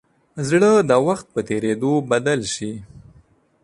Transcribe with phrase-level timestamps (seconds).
[0.47, 2.71] زړه د وخت په تېرېدو بدل شي.